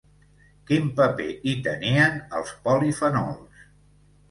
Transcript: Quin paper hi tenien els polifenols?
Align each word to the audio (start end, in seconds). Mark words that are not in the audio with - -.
Quin 0.71 0.89
paper 0.99 1.27
hi 1.51 1.53
tenien 1.69 2.19
els 2.41 2.57
polifenols? 2.67 3.65